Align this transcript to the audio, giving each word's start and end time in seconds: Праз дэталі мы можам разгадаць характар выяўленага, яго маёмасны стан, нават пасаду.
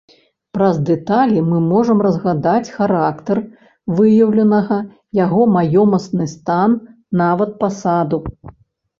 Праз 0.57 0.77
дэталі 0.89 1.41
мы 1.49 1.57
можам 1.71 1.99
разгадаць 2.05 2.73
характар 2.77 3.41
выяўленага, 3.99 4.77
яго 5.25 5.41
маёмасны 5.57 6.25
стан, 6.33 6.69
нават 7.23 7.51
пасаду. 7.61 8.19